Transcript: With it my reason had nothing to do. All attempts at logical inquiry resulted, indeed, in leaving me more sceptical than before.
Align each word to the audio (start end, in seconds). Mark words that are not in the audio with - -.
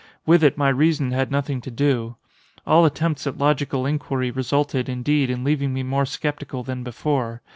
With 0.25 0.43
it 0.43 0.57
my 0.57 0.69
reason 0.69 1.11
had 1.11 1.29
nothing 1.29 1.61
to 1.61 1.69
do. 1.69 2.15
All 2.65 2.85
attempts 2.85 3.27
at 3.27 3.37
logical 3.37 3.85
inquiry 3.85 4.31
resulted, 4.31 4.89
indeed, 4.89 5.29
in 5.29 5.43
leaving 5.43 5.75
me 5.75 5.83
more 5.83 6.07
sceptical 6.07 6.63
than 6.63 6.81
before. 6.83 7.43